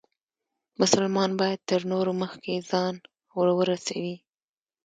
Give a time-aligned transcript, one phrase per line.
[0.81, 2.95] مسلمان باید تر نورو مخکې ځان
[3.37, 4.15] ورورسوي.